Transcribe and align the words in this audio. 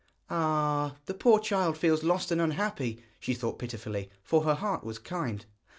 'Ah! 0.31 0.95
the 1.05 1.13
poor 1.13 1.37
child 1.39 1.77
feels 1.77 2.01
lost 2.01 2.31
and 2.31 2.41
unhappy,' 2.41 3.03
she 3.19 3.35
thought 3.35 3.59
pitifully, 3.59 4.09
for 4.23 4.45
her 4.45 4.55
heart 4.55 4.83
was 4.83 4.97
kind. 4.97 5.45